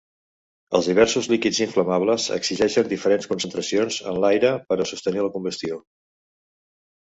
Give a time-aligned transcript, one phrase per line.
[0.77, 5.81] Els diversos líquids inflamables exigeixen diferents concentracions en l'aire per a sostenir la combustió.